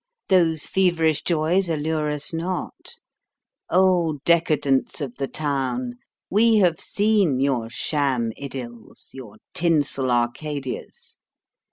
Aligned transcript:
Those 0.29 0.65
feverish 0.65 1.21
joys 1.21 1.69
allure 1.69 2.09
us 2.09 2.33
not. 2.33 2.93
O 3.69 4.17
decadents 4.25 4.99
of 4.99 5.13
the 5.19 5.27
town, 5.27 5.99
we 6.27 6.57
have 6.57 6.79
seen 6.79 7.39
your 7.39 7.69
sham 7.69 8.31
idyls, 8.35 9.09
your 9.13 9.35
tinsel 9.53 10.09
Arcadias. 10.09 11.19